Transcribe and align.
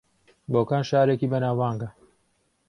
بۆکان 0.53 0.83
شارێکی 0.89 1.27
بەناوبانگە 1.31 1.89